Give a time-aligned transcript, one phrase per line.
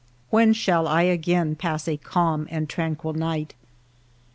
[0.31, 3.53] When shall I again pass a calm and tranquil night?